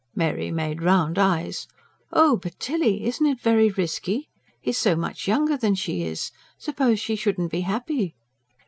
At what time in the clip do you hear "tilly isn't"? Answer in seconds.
2.59-3.23